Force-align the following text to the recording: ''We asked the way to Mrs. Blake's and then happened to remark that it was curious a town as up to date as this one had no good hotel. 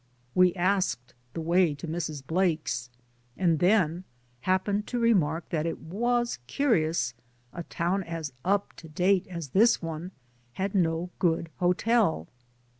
''We 0.41 0.55
asked 0.55 1.13
the 1.35 1.41
way 1.41 1.75
to 1.75 1.87
Mrs. 1.87 2.25
Blake's 2.25 2.89
and 3.37 3.59
then 3.59 4.03
happened 4.39 4.87
to 4.87 4.97
remark 4.97 5.49
that 5.49 5.67
it 5.67 5.77
was 5.79 6.39
curious 6.47 7.13
a 7.53 7.61
town 7.65 8.01
as 8.05 8.33
up 8.43 8.73
to 8.77 8.89
date 8.89 9.27
as 9.27 9.49
this 9.49 9.79
one 9.79 10.09
had 10.53 10.73
no 10.73 11.11
good 11.19 11.51
hotel. 11.57 12.27